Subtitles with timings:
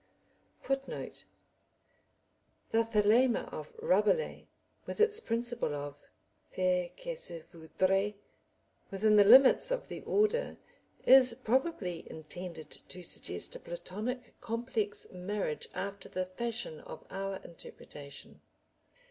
[0.57, 1.25] [Footnote:
[2.71, 4.47] The Thelema of Rabelais,
[4.87, 6.07] with its principle of
[6.49, 8.15] "Fay ce que vouldras"
[8.89, 10.57] within the limits of the order,
[11.05, 18.41] is probably intended to suggest a Platonic complex marriage after the fashion of our interpretation.